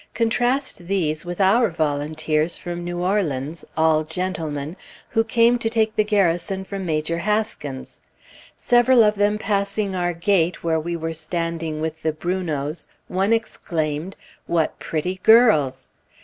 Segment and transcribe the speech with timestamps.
[0.15, 4.75] Contrast these with our volunteers from New Orleans all gentlemen
[5.09, 7.99] who came to take the Garrison from Major Haskins.
[8.57, 14.15] Several of them passing our gate where we were standing with the Brunots, one exclaimed,
[14.47, 15.91] "What pretty girls!"